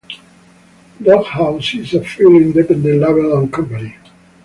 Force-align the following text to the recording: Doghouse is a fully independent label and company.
Doghouse 0.99 1.75
is 1.79 1.93
a 1.93 2.03
fully 2.03 2.37
independent 2.37 3.01
label 3.01 3.37
and 3.37 3.53
company. 3.53 3.97